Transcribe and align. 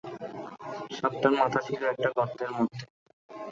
সাপটার 0.97 1.33
মাথা 1.39 1.59
ছিল 1.67 1.81
একটা 1.85 2.09
গর্তের 2.17 2.51
মধ্যে। 2.57 2.83